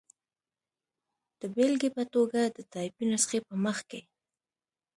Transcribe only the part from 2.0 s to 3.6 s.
توګه، د ټایپي نسخې په